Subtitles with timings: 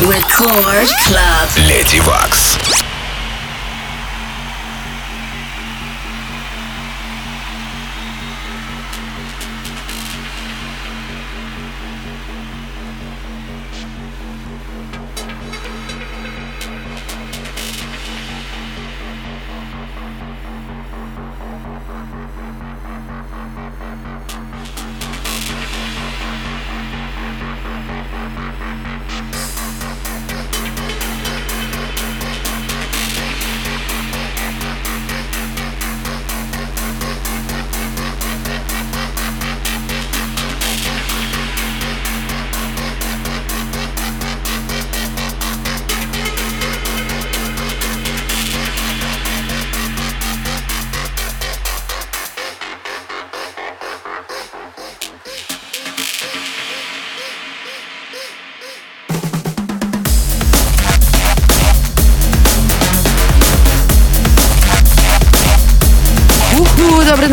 [0.00, 1.66] Record Club.
[1.68, 2.56] Леди Вакс.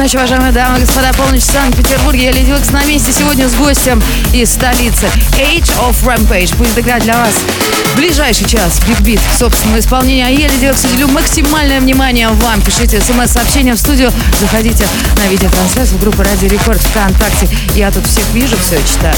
[0.08, 1.12] Ночи, уважаемые дамы и господа.
[1.12, 2.24] Полночь в Санкт-Петербурге.
[2.26, 5.06] Я Lady Waks на месте сегодня с гостем из столицы.
[5.32, 7.34] Age of Rampage будет играть для вас
[7.92, 10.24] в ближайший час Big Beat собственного исполнения.
[10.24, 12.62] А я, Lady Waks, уделю максимальное внимание вам.
[12.62, 14.10] Пишите смс-сообщение в студию.
[14.40, 14.86] Заходите
[15.16, 17.46] на видеотрансляцию группы Радио Рекорд ВКонтакте.
[17.74, 19.16] Я тут всех вижу, все читаю.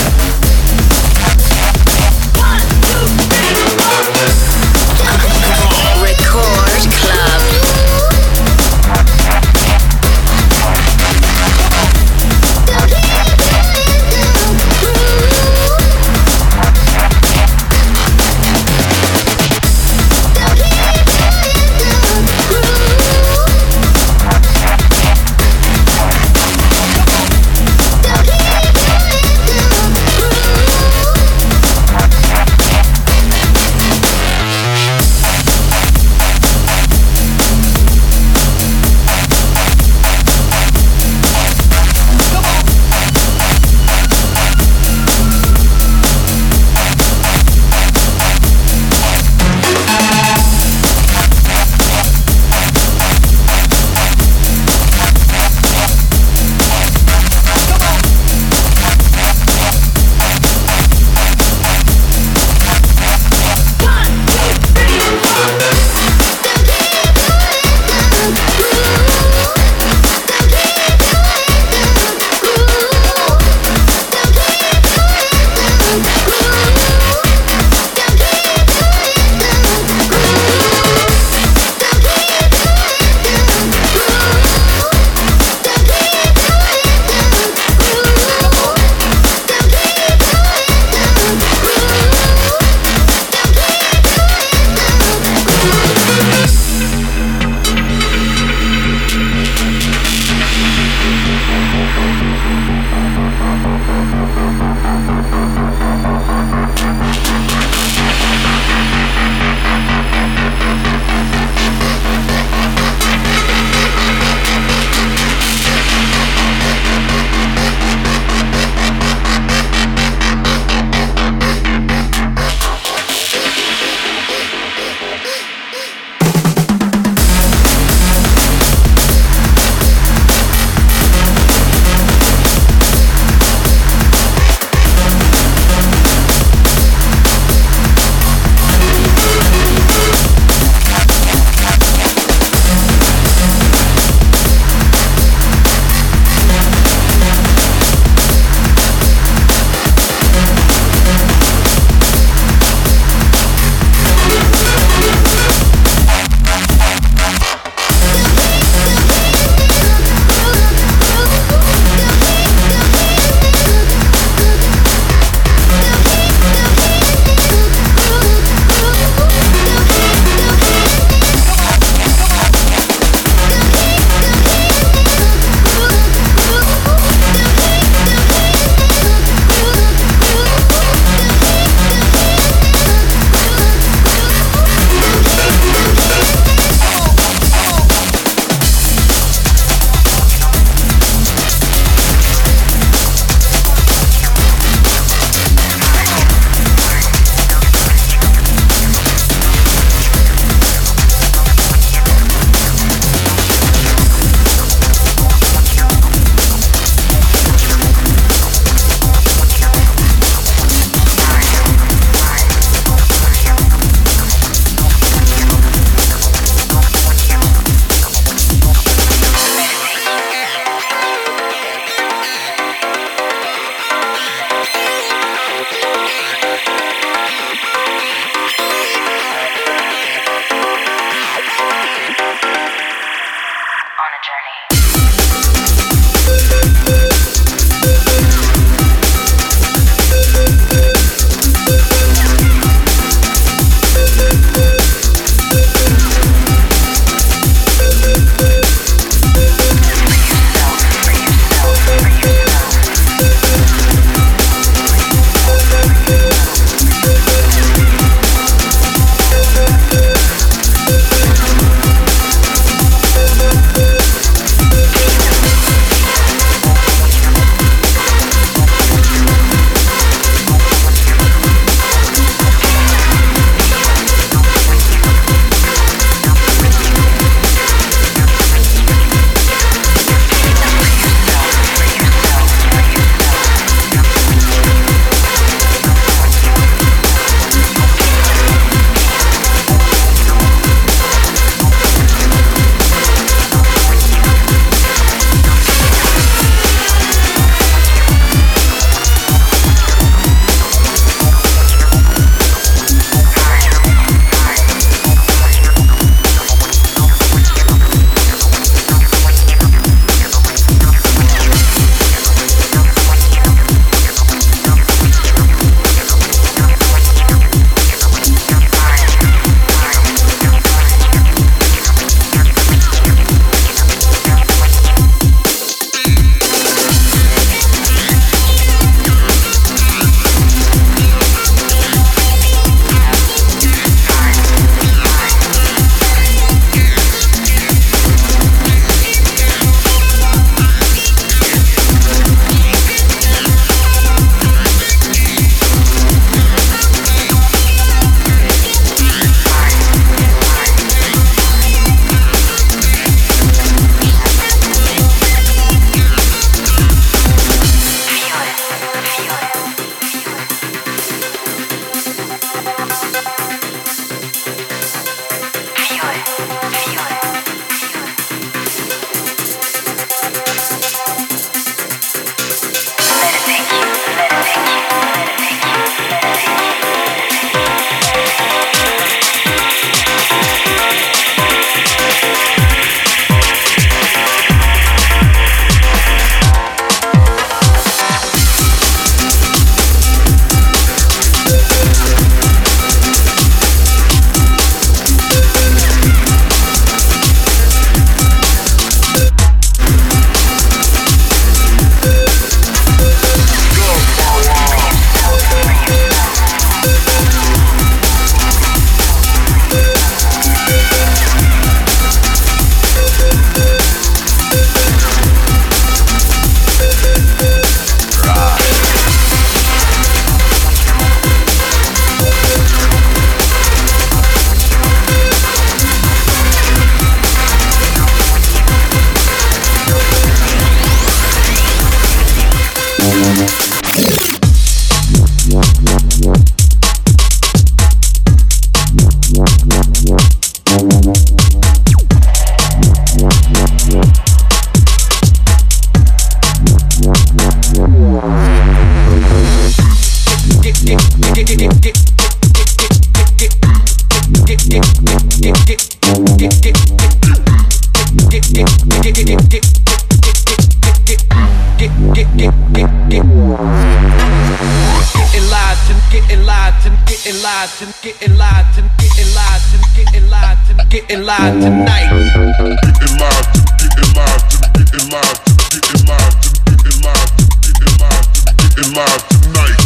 [467.61, 469.61] Getting live, getting live,
[469.93, 472.09] getting live, getting live, getting live tonight.
[472.09, 473.45] Getting live,
[473.77, 475.37] getting live, getting live,
[475.69, 478.25] getting live, getting live, getting live,
[478.65, 479.77] getting live tonight.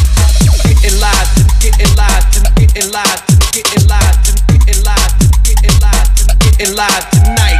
[0.62, 1.26] Getting live,
[1.58, 7.58] getting live, getting live, getting live, getting live, getting live, getting live tonight.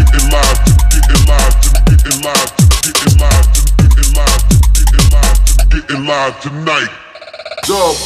[0.00, 1.52] Getting live, getting live,
[1.84, 3.44] getting live, getting live,
[3.84, 4.40] getting live,
[4.72, 5.36] getting live,
[5.68, 6.88] getting live tonight.
[7.66, 7.96] Dub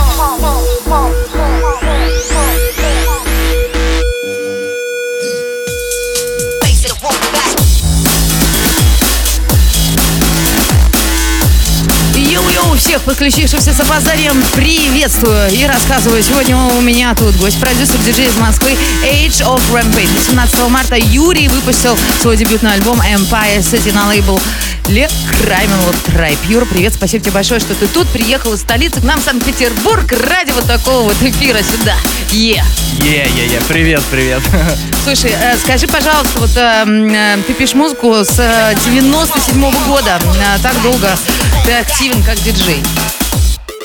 [13.23, 16.21] подключившихся с опозданием приветствую и рассказываю.
[16.25, 20.13] Сегодня у меня тут гость, продюсер диджей из Москвы Age of Rampage.
[20.19, 24.41] 18 марта Юрий выпустил свой дебютный альбом Empire City на лейбл
[24.89, 25.09] Ле
[25.41, 26.37] Краймен Трайп.
[26.49, 30.11] Юра, привет, спасибо тебе большое, что ты тут приехал из столицы к нам в Санкт-Петербург
[30.11, 31.95] ради вот такого вот эфира сюда.
[32.33, 32.65] Е.
[32.99, 34.43] Е-е-е, привет, привет.
[35.05, 40.19] Слушай, э, скажи, пожалуйста, вот э, э, ты пишешь музыку с э, 97 -го года.
[40.41, 41.17] Э, так долго
[41.65, 42.83] ты активен как диджей.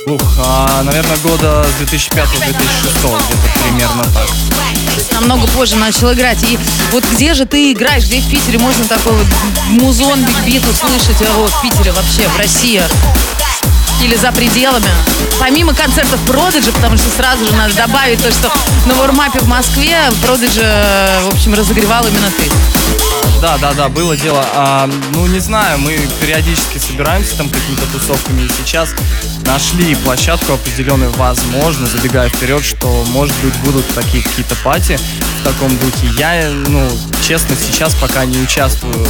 [0.08, 4.30] Ух, а, наверное, года с 2005-2006, где-то примерно так.
[5.12, 6.42] Намного позже начал играть.
[6.44, 6.58] И
[6.94, 9.28] вот где же ты играешь, где в Питере можно такой вот
[9.68, 12.82] музон, бигбит услышать его в Питере вообще, в России?
[14.02, 14.88] Или за пределами.
[15.42, 18.50] Помимо концертов Продиджи, потому что сразу же надо добавить то, что
[18.86, 20.64] на вормапе в Москве Продиджи,
[21.26, 23.16] в общем, разогревал именно ты.
[23.41, 24.44] Да, да, да, было дело.
[24.56, 28.41] А, ну, не знаю, мы периодически собираемся там какими-то тусовками.
[28.41, 28.89] И сейчас
[29.46, 35.00] нашли площадку определенную, возможно, забегая вперед, что, может быть, будут такие какие-то пати
[35.41, 36.08] в таком духе.
[36.17, 36.89] Я, ну,
[37.25, 39.08] честно, сейчас пока не участвую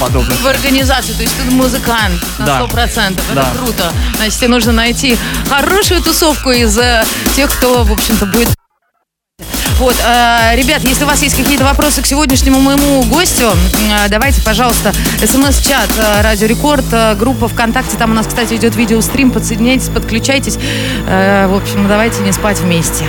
[0.00, 0.40] подобных.
[0.40, 2.58] В организации, то есть ты музыкант на Да.
[2.58, 3.24] сто процентов.
[3.32, 3.50] Это Да.
[3.58, 3.92] круто.
[4.16, 5.18] Значит, тебе нужно найти
[5.48, 7.04] хорошую тусовку из э,
[7.34, 8.48] тех, кто, в общем-то, будет
[9.78, 14.40] вот, э, ребят, если у вас есть какие-то вопросы к сегодняшнему моему гостю, э, давайте,
[14.42, 14.92] пожалуйста,
[15.24, 20.58] смс-чат э, Радио Рекорд, э, группа ВКонтакте, там у нас, кстати, идет видеострим, подсоединяйтесь, подключайтесь.
[21.06, 23.04] Э, в общем, давайте не спать вместе.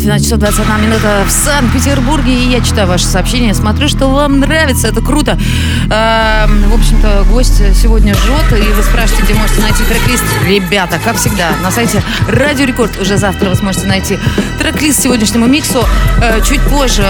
[0.00, 2.32] 12 часов 21 минута в Санкт-Петербурге.
[2.32, 5.38] И я читаю ваши сообщения, смотрю, что вам нравится, это круто.
[5.90, 10.24] А, в общем-то, гость сегодня жжет, и вы спрашиваете, где можете найти трек-лист.
[10.46, 14.18] Ребята, как всегда, на сайте Радио Рекорд уже завтра вы сможете найти
[14.58, 15.84] трек-лист сегодняшнему миксу.
[16.22, 17.02] А, чуть позже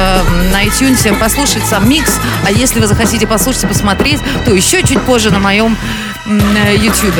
[0.52, 5.00] на iTunes послушать сам микс, а если вы захотите послушать и посмотреть, то еще чуть
[5.02, 5.76] позже на моем
[6.30, 7.14] YouTube.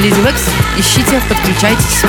[0.00, 0.42] Леди Векс,
[0.76, 2.02] ищите, подключайтесь.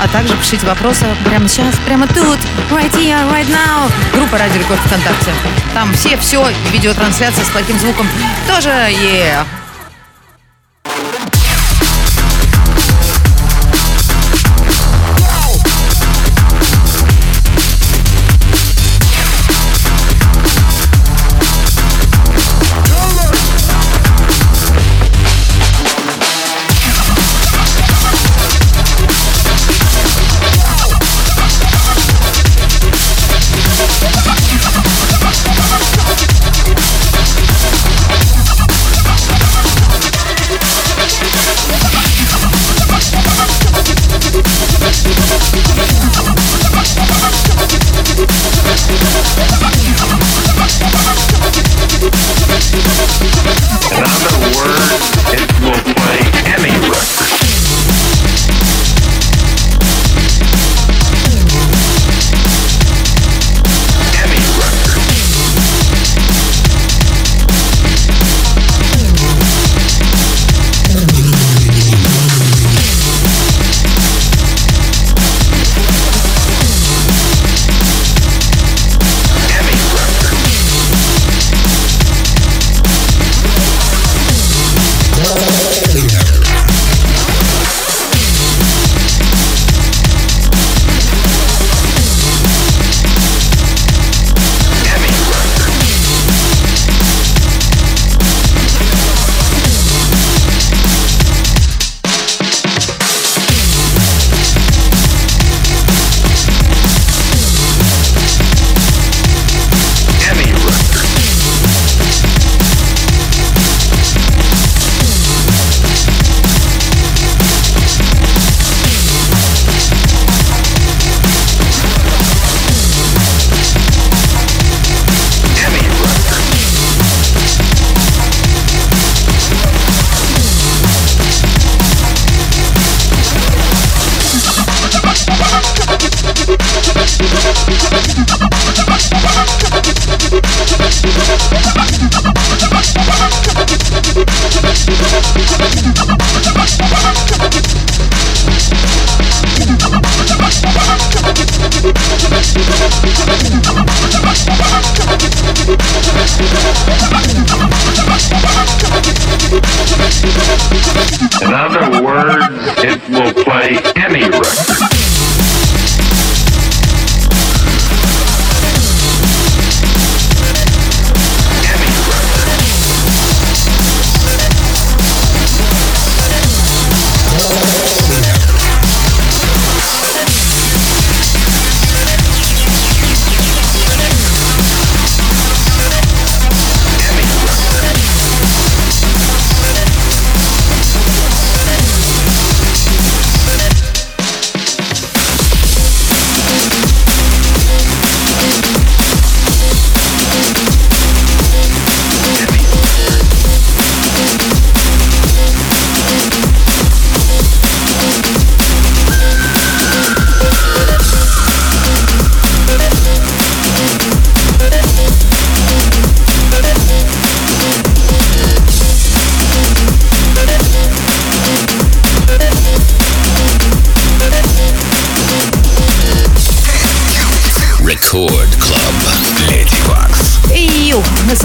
[0.00, 2.38] А также пишите вопросы прямо сейчас, прямо тут,
[2.70, 3.90] right here, right now.
[4.12, 5.32] Группа Радио Рекорд ВКонтакте.
[5.74, 8.06] Там все, все, видеотрансляция с плохим звуком
[8.46, 9.57] тоже, yeah.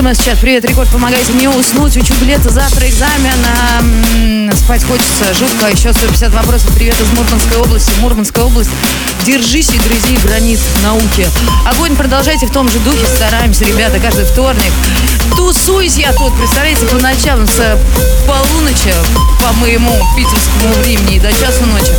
[0.03, 0.37] Смс-чат.
[0.39, 1.95] Привет, Рекорд, помогайте мне уснуть.
[1.95, 3.37] Учу билеты, завтра экзамен.
[3.45, 5.67] А, спать хочется жутко.
[5.71, 6.75] Еще 150 вопросов.
[6.75, 7.91] Привет из Мурманской области.
[8.01, 8.69] Мурманская область.
[9.25, 11.27] Держись и грызи гранит науки.
[11.65, 13.05] Огонь продолжайте в том же духе.
[13.05, 14.73] Стараемся, ребята, каждый вторник.
[15.37, 17.77] Тусуюсь я тут, представляете, по ночам с
[18.27, 18.93] полуночи
[19.41, 21.93] по моему питерскому времени до часу ночи.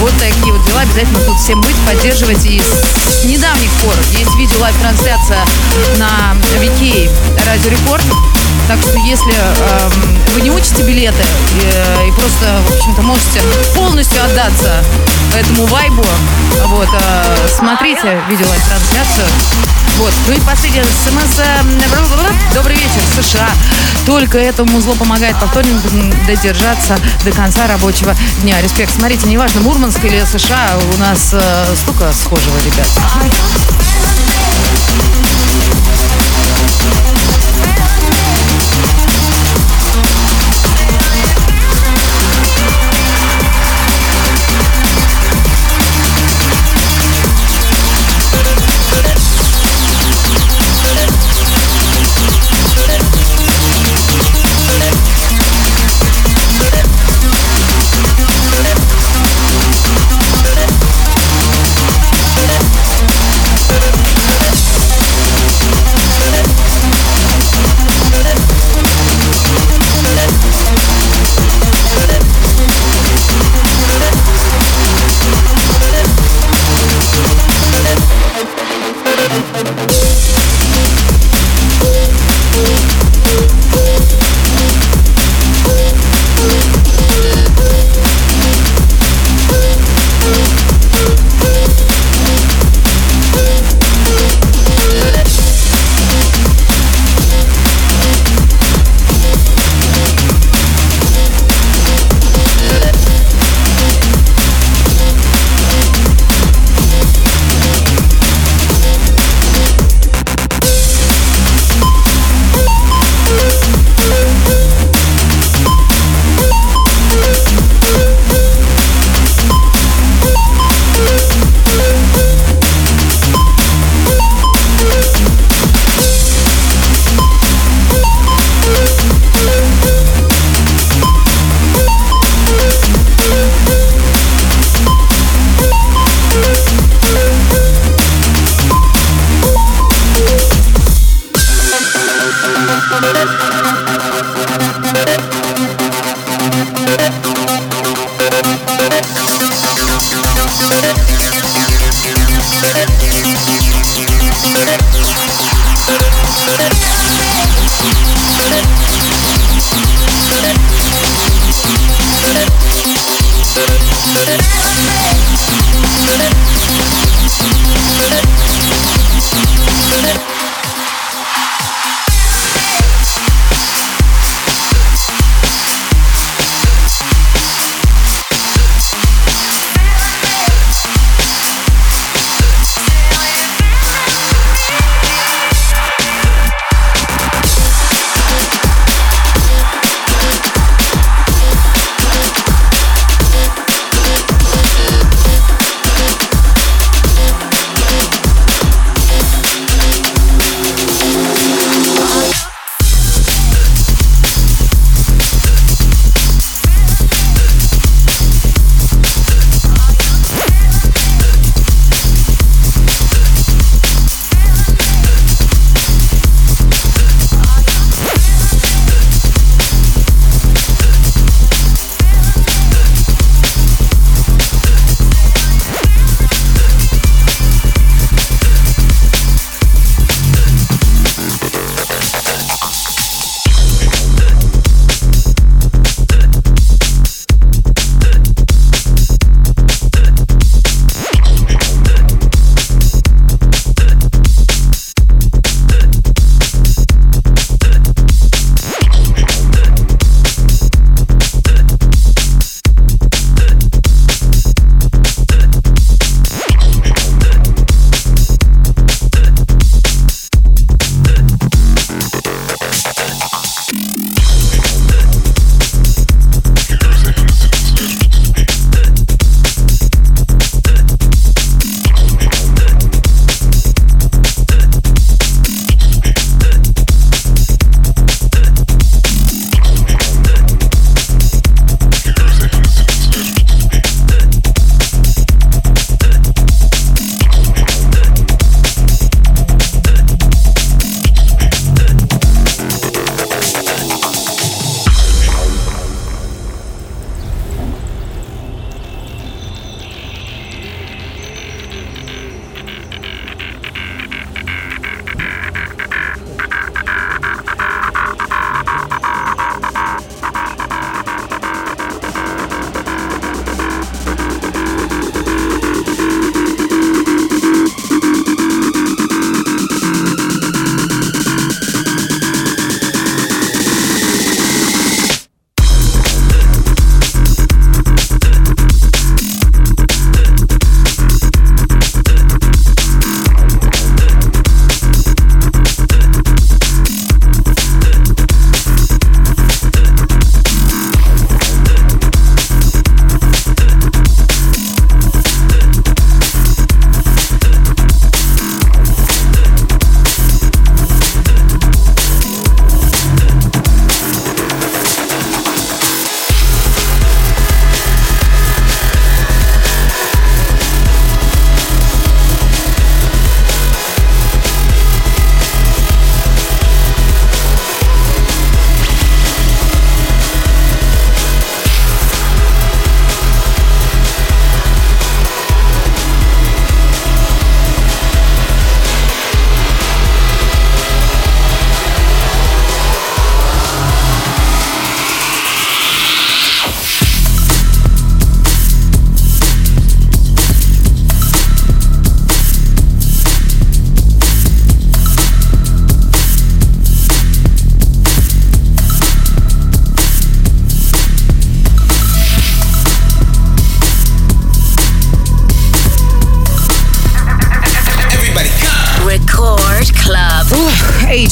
[0.00, 0.80] Вот такие вот дела.
[0.82, 2.44] Обязательно тут всем быть, поддерживать.
[2.44, 5.44] И с недавних пор есть видео live-трансляция
[5.98, 7.10] на Вики
[7.46, 8.04] Радио Рекорд.
[8.68, 9.90] Так что если э,
[10.34, 11.22] вы не учите билеты
[11.62, 13.40] э, и просто, в общем-то, можете
[13.74, 14.82] полностью отдаться
[15.38, 16.04] этому вайбу,
[16.64, 19.26] вот, э, смотрите видео-трансляцию.
[19.96, 20.12] Вот.
[20.28, 21.38] Ну и последний смс.
[21.38, 21.62] Э,
[22.54, 23.48] Добрый вечер, США.
[24.04, 28.60] Только этому зло помогает по вторникам додержаться до конца рабочего дня.
[28.60, 28.92] Респект.
[28.92, 32.88] Смотрите, неважно, Мурманск или США, у нас э, столько схожего, ребят.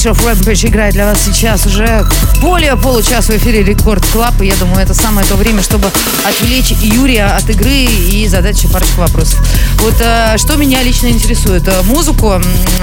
[0.05, 2.05] Of Rampage играет для вас сейчас уже
[2.41, 4.39] более получаса в эфире Record Club.
[4.41, 5.89] И я думаю, это самое то время, чтобы
[6.27, 9.39] отвлечь Юрия от игры и задать еще парочку вопросов.
[9.79, 11.67] Вот э, что меня лично интересует.
[11.67, 12.39] Э, музыку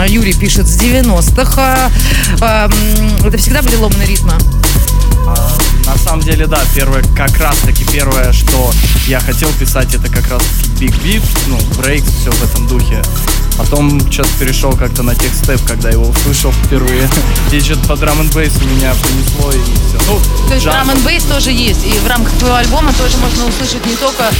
[0.06, 1.90] Юрий пишет с 90-х.
[2.40, 2.68] Э,
[3.24, 4.32] Это всегда были ломаные ритмы?
[5.26, 5.48] А,
[5.86, 8.72] на самом деле, да, первое, как раз таки первое, что
[9.06, 10.42] я хотел писать, это как раз
[10.80, 13.02] Big Beat, ну, break, все в этом духе.
[13.56, 17.08] Потом что-то перешел как-то на текст-степ, когда его услышал впервые.
[17.52, 19.98] И что-то по драм н бейсу меня понесло и все.
[20.08, 21.84] Ну, То есть драм бейс тоже есть.
[21.84, 24.30] И в рамках твоего альбома тоже можно услышать не только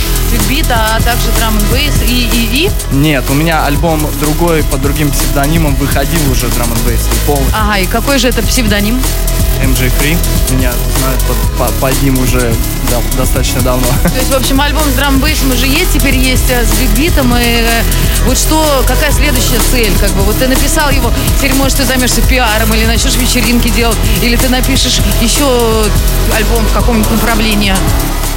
[0.49, 2.71] бит, а также драм бейс и, и, и.
[2.93, 7.55] Нет, у меня альбом другой под другим псевдонимом выходил уже драм бейс полностью.
[7.55, 9.01] Ага, и какой же это псевдоним?
[9.63, 10.17] MJ Free.
[10.51, 12.55] Меня знают под, по- под ним уже
[12.91, 13.87] да, достаточно давно.
[14.03, 17.35] То есть, в общем, альбом с драм бейсом уже есть, теперь есть э, с бигбитом.
[17.37, 17.83] И э,
[18.27, 19.93] вот что, какая следующая цель?
[20.01, 23.97] Как бы вот ты написал его, теперь, может, ты займешься пиаром или начнешь вечеринки делать,
[24.23, 25.47] или ты напишешь еще
[26.35, 27.75] альбом в каком-нибудь направлении.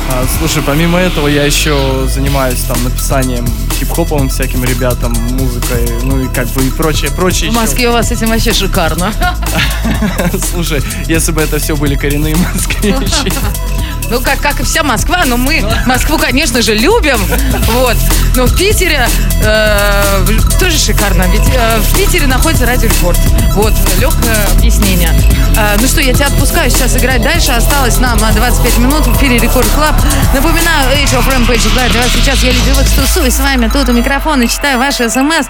[0.10, 6.28] А, слушай, помимо этого я еще занимаюсь там написанием хип-хоповым всяким ребятам, музыкой, ну и
[6.34, 7.50] как бы и прочее, прочее.
[7.50, 7.62] В еще.
[7.62, 9.14] Москве у вас с этим вообще шикарно.
[10.52, 13.32] Слушай, если бы это все были коренные москвичи.
[14.10, 17.20] Ну, как, как и вся Москва, но мы Москву, конечно же, любим.
[17.72, 17.98] Вот.
[18.36, 19.08] Но в Питере
[19.44, 20.28] э,
[20.60, 21.24] тоже шикарно.
[21.24, 23.18] Ведь э, в Питере находится Радио Рекорд.
[23.54, 25.10] Вот, легкое объяснение.
[25.58, 27.52] Э, ну что, я тебя отпускаю сейчас играть дальше.
[27.52, 29.96] Осталось нам а, 25 минут в эфире Record Club.
[30.34, 32.44] Напоминаю, Age of Rampage играет сейчас.
[32.44, 35.48] Я Lady Waks тусуюсь с вами тут у микрофона и читаю ваши смс.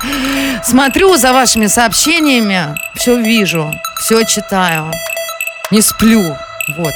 [0.63, 2.75] Смотрю за вашими сообщениями.
[2.95, 4.91] Все вижу, все читаю.
[5.71, 6.37] Не сплю.
[6.77, 6.93] Вот.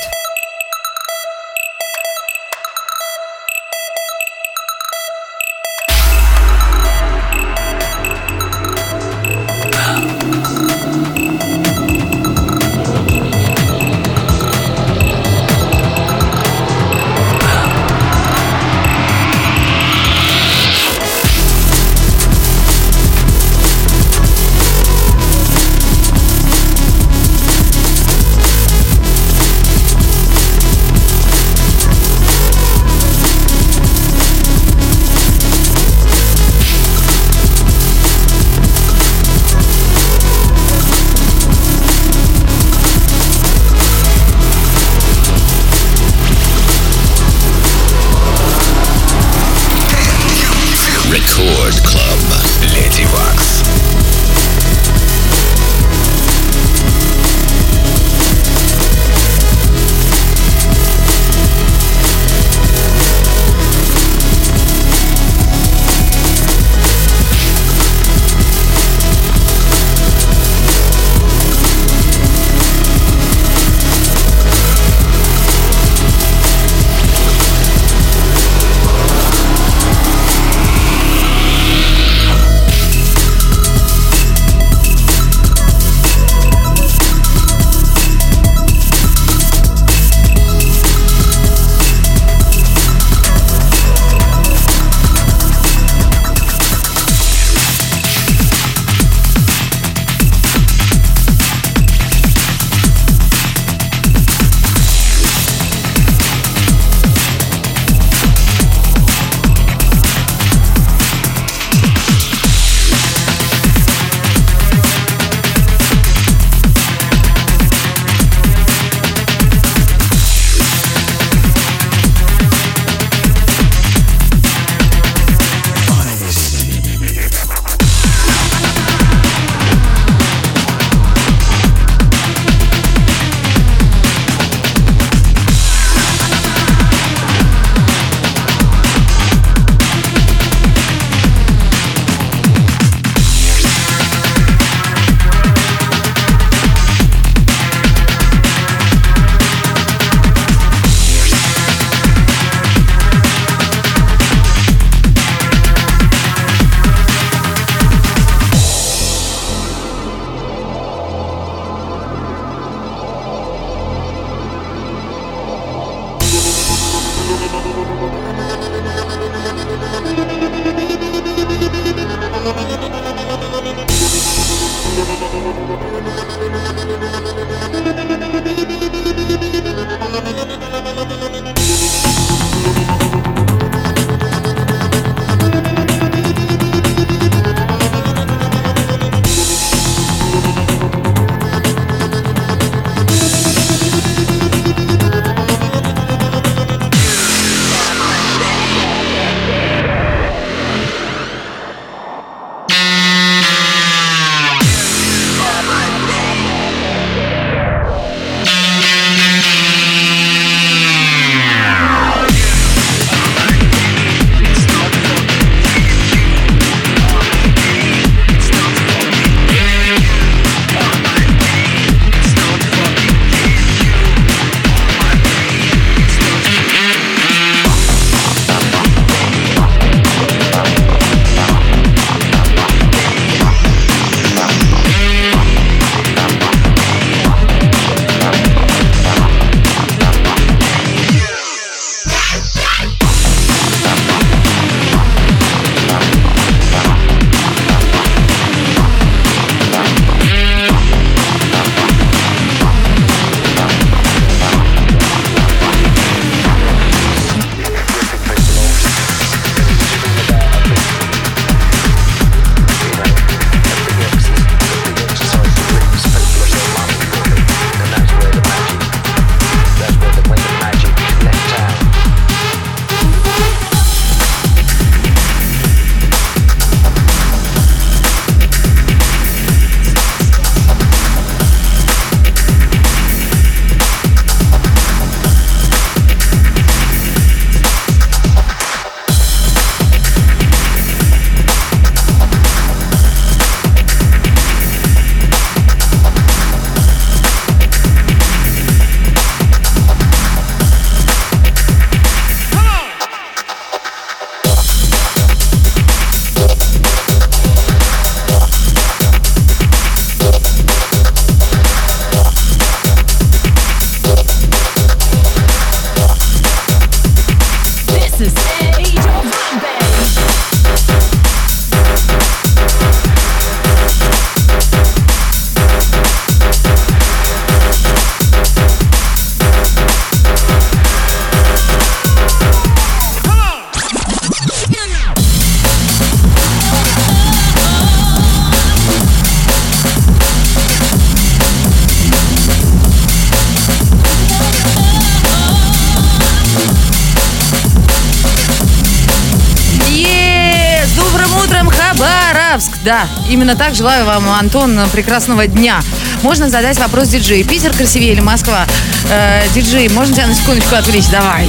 [352.90, 355.80] Да, именно так желаю вам, Антон, прекрасного дня.
[356.24, 357.44] Можно задать вопрос диджей.
[357.44, 358.66] Питер красивее или Москва?
[359.12, 361.06] Э, диджей, можно тебя на секундочку отвлечь?
[361.12, 361.48] Давай.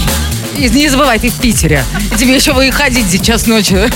[0.59, 1.83] И не забывай, ты в Питере.
[2.13, 3.91] И тебе еще выходить сейчас ночью.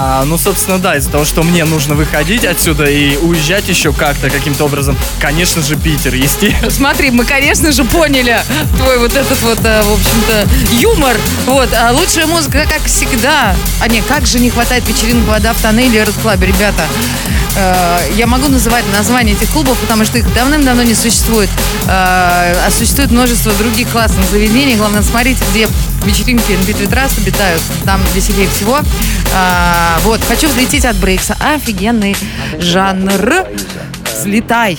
[0.00, 4.30] А, ну, собственно, да, из-за того, что мне нужно выходить отсюда и уезжать еще как-то,
[4.30, 6.70] каким-то образом, конечно же, Питер, естественно.
[6.70, 8.40] Смотри, мы, конечно же, поняли
[8.76, 11.16] твой вот этот вот, э, в общем-то, юмор.
[11.46, 13.56] Вот, а лучшая музыка, как всегда.
[13.80, 16.86] А не, как же не хватает вечеринок «Вода в тоннеле» и «Ред Клабе», ребята.
[17.58, 21.50] Э, Я могу называть названия этих клубов, потому что их давным-давно не существует.
[21.86, 24.76] Э, А существует множество других классных заведений.
[24.76, 25.68] Главное, смотрите, где
[26.04, 27.62] вечеринки на битве трасс обитают.
[27.84, 28.78] Там веселее всего.
[29.34, 31.36] А, Вот, хочу взлететь от брейкса.
[31.40, 32.16] Офигенный
[32.58, 33.46] жанр.
[34.18, 34.78] Взлетай,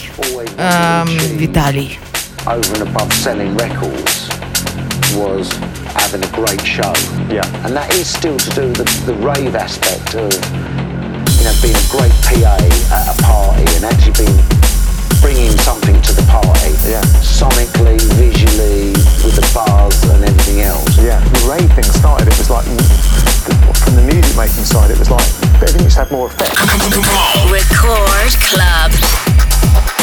[0.58, 1.08] Эм,
[1.38, 2.00] Виталий.
[2.46, 4.30] over and above selling records
[5.16, 5.48] was
[5.94, 6.94] having a great show.
[7.30, 7.44] Yeah.
[7.66, 10.32] And that is still to do with the, the rave aspect of,
[11.40, 14.40] you know, being a great PA at a party and actually being
[15.22, 16.76] bringing something to the party.
[16.88, 17.04] Yeah.
[17.24, 18.92] Sonically, visually,
[19.24, 20.98] with the buzz and everything else.
[20.98, 22.66] Yeah, the rave thing started, it was like,
[23.84, 26.56] from the music making side, it was like, everything just had more effect.
[27.52, 29.99] Record Club.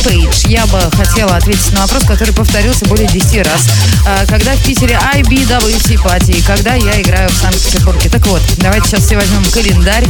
[0.00, 0.21] Tempe.
[0.52, 3.68] Я бы хотела ответить на вопрос, который повторился более 10 раз.
[4.06, 5.94] А, Когда в Питере IBWC
[6.28, 8.10] и когда я играю в Санкт-Петербурге.
[8.10, 10.04] Так вот, давайте сейчас все возьмем календарь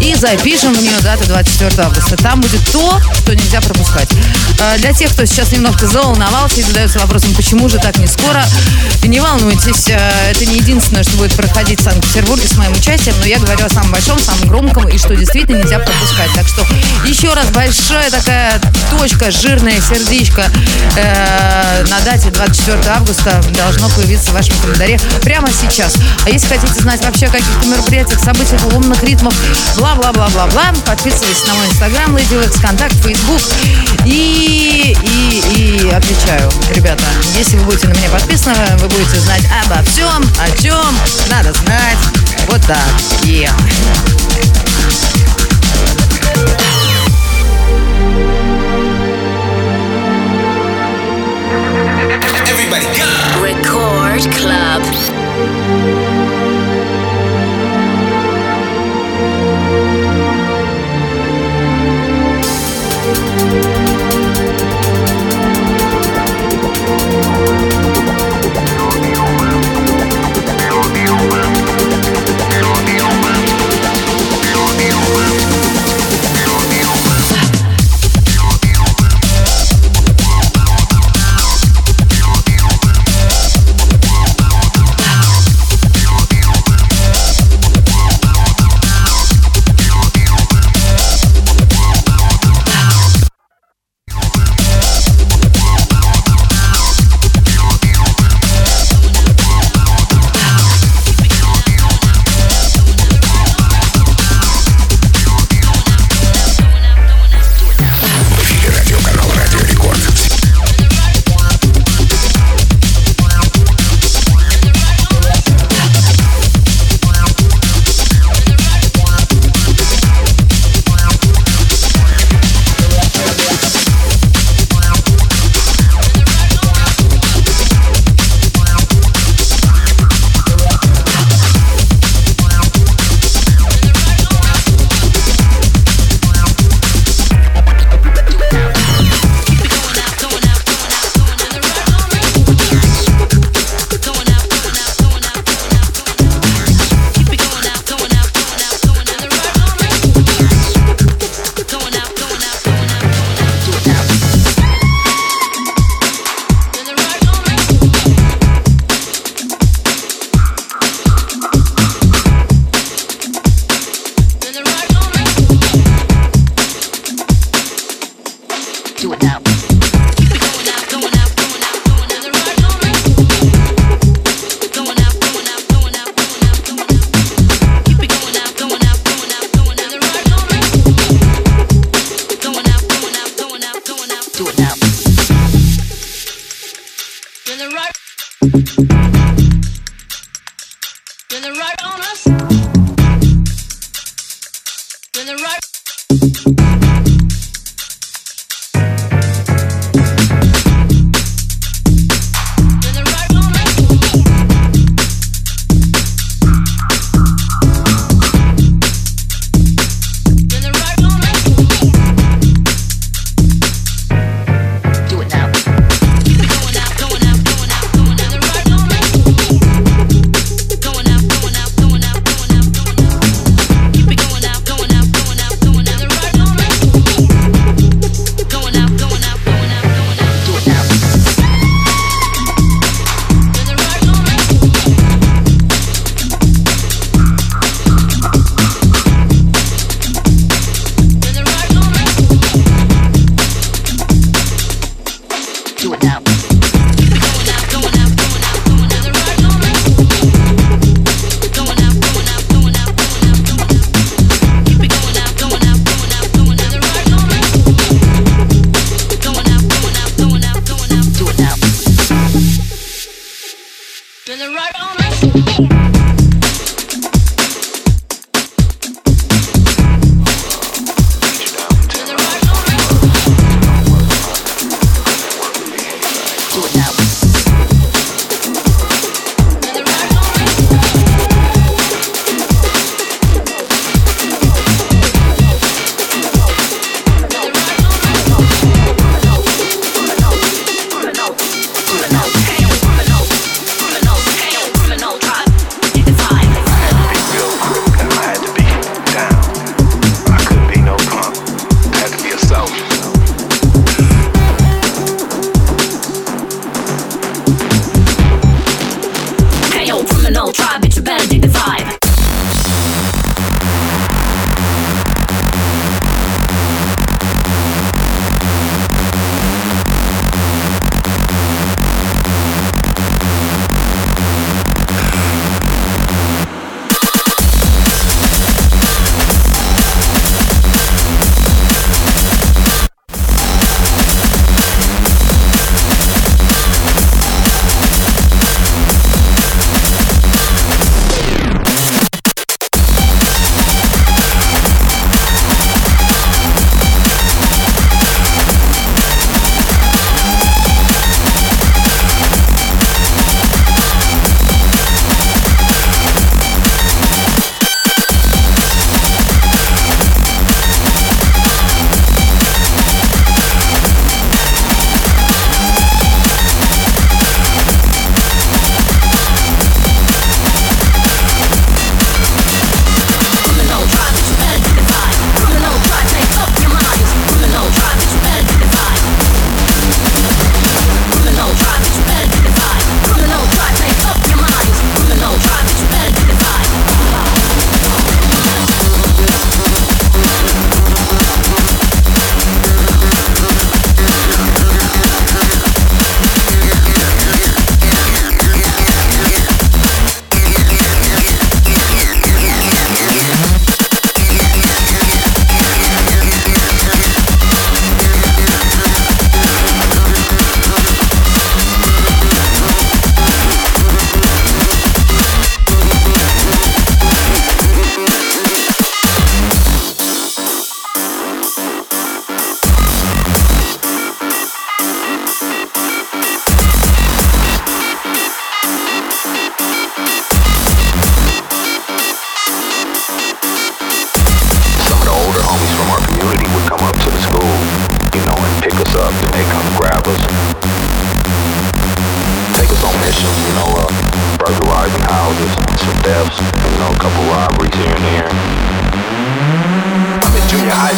[0.00, 2.16] и запишем в нее дату 24 августа.
[2.16, 4.08] Там будет то, что нельзя пропускать.
[4.60, 8.44] А, Для тех, кто сейчас немножко заволновался и задается вопросом, почему же так не скоро,
[9.02, 13.26] не волнуйтесь, а, это не единственное, что будет проходить в Санкт-Петербурге с моим участием, но
[13.26, 16.30] я говорю о самом большом, самом громком и что действительно нельзя пропускать.
[16.36, 16.64] Так что
[17.04, 18.60] еще раз большая такая
[18.90, 19.32] точка,
[19.80, 20.42] жирное сердечко
[20.96, 25.94] э, на дате 24 августа должно появиться в вашем календаре прямо сейчас.
[26.24, 29.34] А если хотите знать вообще о каких-то мероприятиях, событиях, лунных ритмов,
[29.76, 33.40] бла-бла-бла-бла-бла, подписывайтесь на мой инстаграм, Lady Wax, контакт, фейсбук.
[34.04, 37.04] И, и, и отвечаю, ребята,
[37.36, 40.94] если вы будете на меня подписаны, вы будете знать обо всем, о чем
[41.28, 41.98] надо знать.
[42.48, 42.78] Вот так.
[43.22, 43.50] Yeah.
[52.00, 53.42] Everybody go!
[53.42, 55.19] Record Club.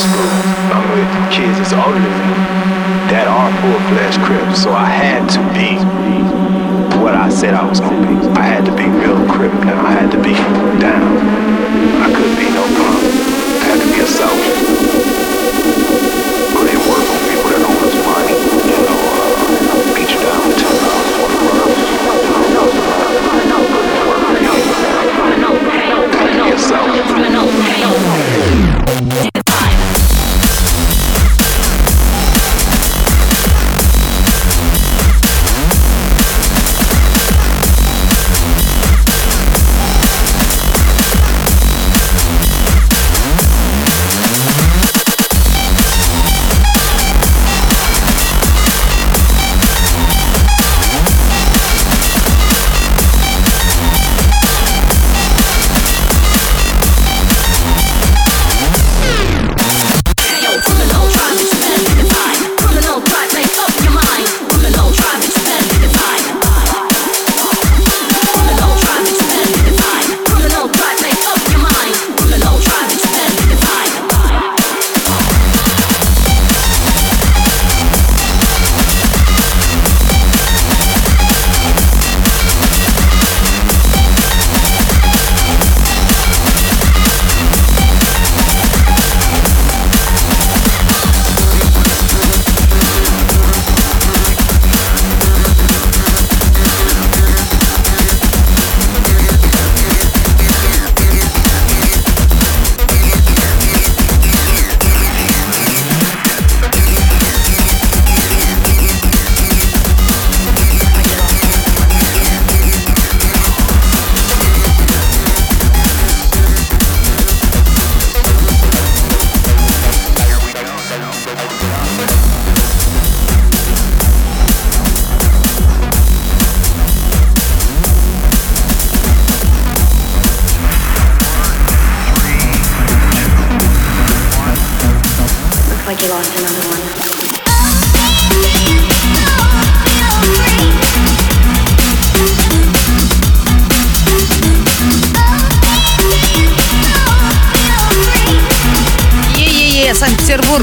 [0.02, 0.34] school.
[0.74, 2.34] I'm with kids that's older than me
[3.10, 4.62] that are full-fledged Crips.
[4.62, 5.78] So I had to be
[7.02, 8.14] what I said I was gonna be.
[8.34, 10.34] I had to be real Crip and I had to be
[10.82, 11.12] down.
[12.02, 13.02] I couldn't be no punk.
[13.62, 14.51] I had to be a soldier.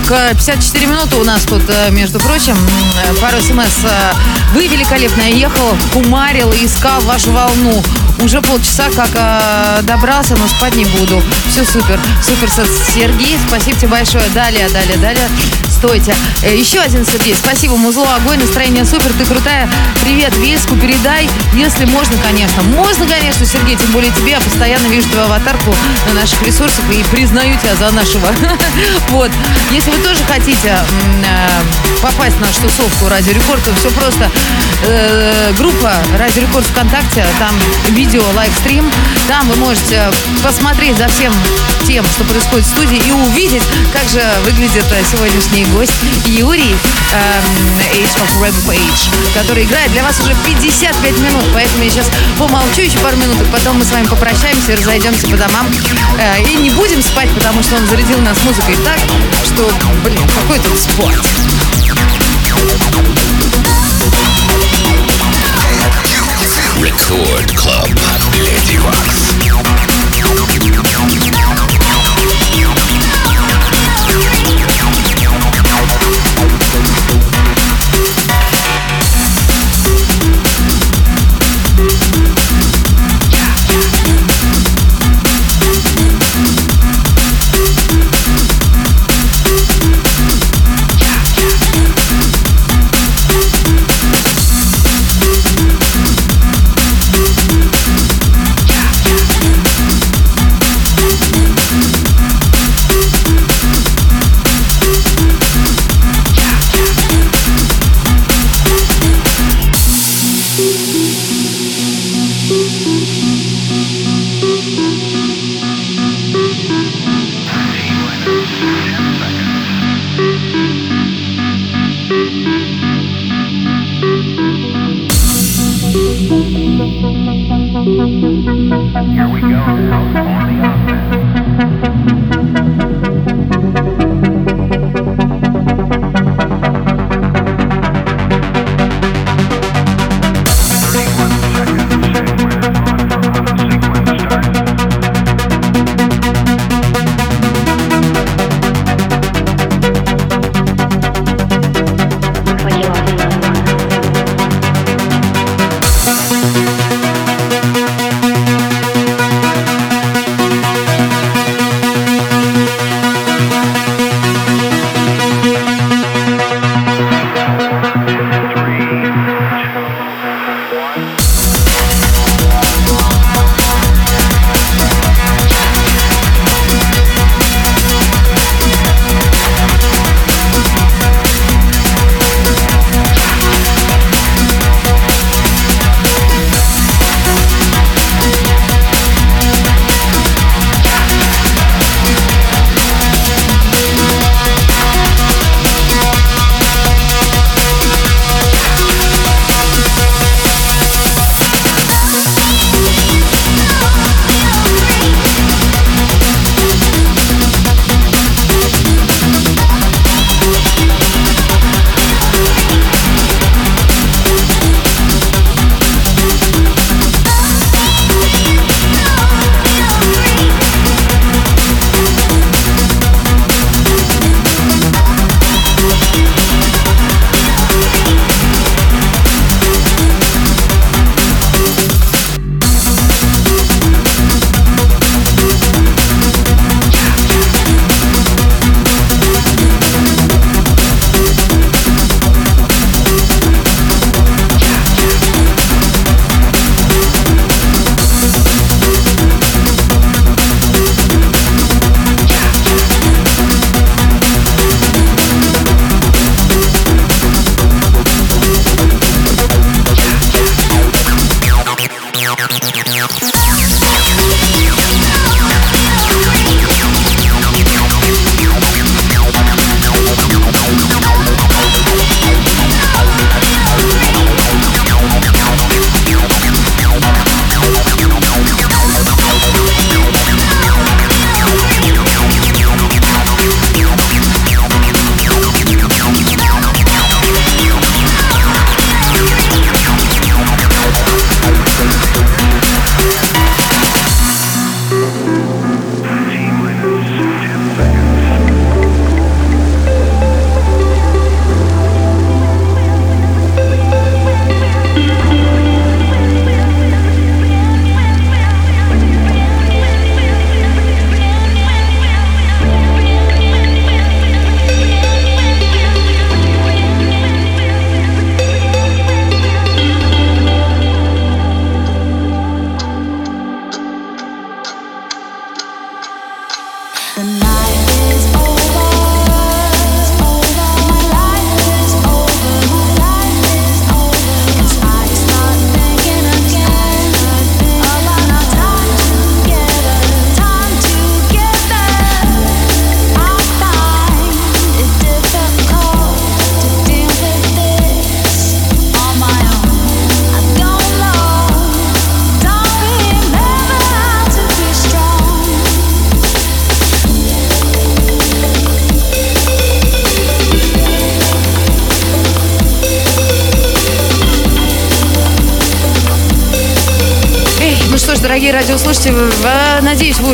[0.09, 2.57] 54 минуты у нас тут, э, между прочим.
[3.03, 3.83] Э, Пару смс.
[3.83, 4.13] э,
[4.55, 7.83] Вы великолепно ехал, кумарил и искал вашу волну.
[8.19, 11.21] Уже полчаса как э, добрался, но спать не буду.
[11.47, 12.49] Все супер, супер,
[12.95, 14.27] Сергей, спасибо тебе большое.
[14.33, 15.29] Далее, далее, далее.
[15.79, 16.13] Стойте.
[16.43, 19.69] Э, Еще один Сергей, спасибо, музло, огонь, настроение супер, ты крутая.
[20.03, 22.61] Привет, Вельску передай, если можно, конечно.
[22.63, 24.31] Можно, конечно, Сергей, тем более тебе.
[24.31, 25.73] Я постоянно вижу твою аватарку
[26.05, 28.27] на наших ресурсах и признаю тебя за нашего.
[29.09, 29.31] Вот.
[29.71, 31.61] Если вы тоже хотите э,
[32.01, 34.29] попасть нашу тусовку Радио Рекорд, то все просто.
[34.85, 37.55] Э, Группа Радио Рекорд ВКонтакте, там
[37.91, 38.91] видео, лайвстрим.
[39.27, 40.11] Там вы можете
[40.43, 41.33] посмотреть за всем
[41.87, 43.63] тем, что происходит в студии и увидеть,
[43.93, 45.93] как же выглядит сегодняшний гость
[46.25, 46.75] Юрий
[47.13, 47.43] эм,
[47.93, 51.43] Age of Rampage, который играет для вас уже 55 минут.
[51.53, 55.27] Поэтому я сейчас помолчу еще пару минут, и потом мы с вами попрощаемся и разойдемся
[55.27, 55.67] по домам.
[56.17, 58.99] Э, и не будем спать, потому что он зарядил нас музыкой так,
[59.43, 59.69] что,
[60.03, 61.25] блин, какой тут спорт.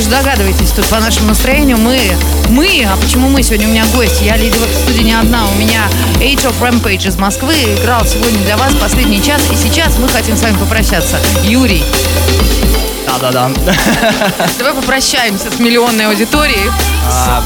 [0.05, 1.77] Уже догадываетесь тут по нашему настроению.
[1.77, 1.99] Мы,
[2.49, 3.67] мы, а почему мы сегодня?
[3.67, 5.47] У меня гость, я Век в студии не одна.
[5.47, 5.87] У меня
[6.19, 9.41] Age of Rampage из Москвы играл сегодня для вас последний час.
[9.51, 11.17] И сейчас мы хотим с вами попрощаться.
[11.43, 11.83] Юрий,
[13.07, 13.51] Да-да-да.
[14.59, 16.69] давай попрощаемся с миллионной аудиторией.
[17.07, 17.43] А,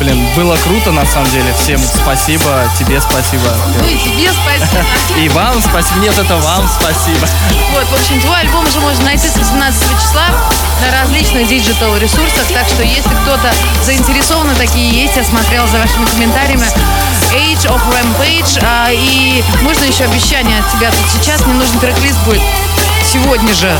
[0.00, 1.54] блин, было круто на самом деле.
[1.62, 3.54] Всем спасибо, тебе спасибо.
[3.80, 4.84] Ну и тебе спасибо.
[5.18, 6.00] И вам спасибо.
[6.00, 7.26] Нет, это вам спасибо.
[7.72, 10.26] Вот, в общем, твой альбом уже можно найти с 18 числа
[10.80, 13.52] на различных digital ресурсах, так что если кто-то
[13.84, 16.66] заинтересован, такие есть, я смотрела за вашими комментариями.
[17.32, 22.18] Age of Rampage, а, и можно еще обещание от тебя тут сейчас, мне нужен трек-лист
[22.24, 22.42] будет
[23.12, 23.78] сегодня же.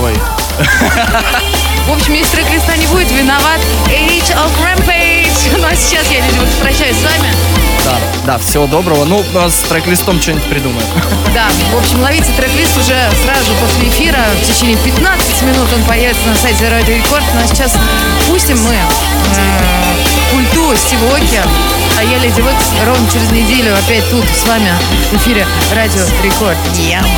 [0.00, 0.16] Ой.
[1.86, 5.22] В общем, если трек-листа не будет, виноват Age of Rampage.
[5.58, 7.32] Ну а сейчас я, Waks, прощаюсь с вами.
[7.84, 9.04] Да, да, всего доброго.
[9.04, 10.86] Ну, а с трек-листом что-нибудь придумаем.
[11.34, 14.18] Да, в общем, ловите трек-лист уже сразу же после эфира.
[14.42, 17.24] В течение 15 минут он появится на сайте Радио Рекорд.
[17.42, 17.72] А сейчас
[18.28, 19.92] пустим мы э,
[20.30, 21.40] культу Стивоки.
[21.98, 24.70] А я, Леди Векс, ровно через неделю опять тут с вами
[25.10, 26.58] в эфире Радио Рекорд.
[26.78, 27.08] Яма.